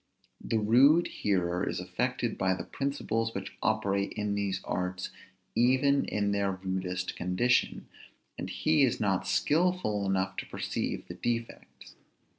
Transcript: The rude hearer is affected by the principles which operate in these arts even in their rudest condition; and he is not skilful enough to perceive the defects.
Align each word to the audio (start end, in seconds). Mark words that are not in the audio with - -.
The 0.43 0.57
rude 0.57 1.05
hearer 1.09 1.69
is 1.69 1.79
affected 1.79 2.35
by 2.35 2.55
the 2.55 2.63
principles 2.63 3.35
which 3.35 3.55
operate 3.61 4.13
in 4.13 4.33
these 4.33 4.59
arts 4.63 5.11
even 5.53 6.05
in 6.05 6.31
their 6.31 6.53
rudest 6.53 7.15
condition; 7.15 7.87
and 8.35 8.49
he 8.49 8.81
is 8.81 8.99
not 8.99 9.27
skilful 9.27 10.07
enough 10.07 10.37
to 10.37 10.47
perceive 10.47 11.07
the 11.07 11.13
defects. 11.13 11.93